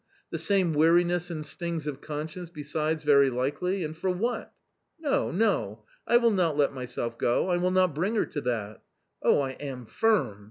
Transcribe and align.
The 0.31 0.39
same 0.39 0.73
weariness 0.73 1.29
and 1.29 1.45
stings 1.45 1.85
of 1.85 2.01
conscience 2.01 2.49
besides 2.49 3.03
very 3.03 3.29
likely, 3.29 3.83
and 3.83 3.95
for 3.95 4.09
what? 4.09 4.51
No, 4.99 5.29
no! 5.29 5.83
I 6.07 6.17
will 6.17 6.31
not 6.31 6.57
let 6.57 6.73
myself 6.73 7.19
go, 7.19 7.49
I 7.49 7.57
will 7.57 7.69
not 7.69 7.93
bring 7.93 8.15
her 8.15 8.25
to 8.25 8.41
that 8.41 8.81
Oh! 9.21 9.41
I 9.41 9.51
am 9.51 9.85
firm 9.85 10.39